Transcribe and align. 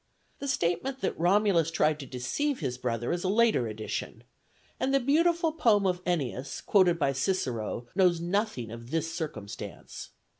The 0.39 0.47
statement 0.47 1.01
that 1.01 1.15
Romulus 1.19 1.69
tried 1.69 1.99
to 1.99 2.07
deceive 2.07 2.59
his 2.59 2.79
brother 2.79 3.11
is 3.11 3.23
a 3.23 3.29
later 3.29 3.67
addition; 3.67 4.23
and 4.79 4.91
the 4.91 4.99
beautiful 4.99 5.51
poem 5.51 5.85
of 5.85 6.01
Ennius, 6.07 6.59
quoted 6.59 6.97
by 6.97 7.13
Cicero, 7.13 7.85
knows 7.93 8.19
nothing 8.19 8.71
of 8.71 8.89
this 8.89 9.13
circumstance. 9.13 10.09